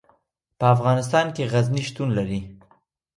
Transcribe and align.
په 0.59 0.65
افغانستان 0.75 1.25
کې 1.35 1.49
غزني 1.51 1.81
شتون 1.89 2.09
لري. 2.17 2.39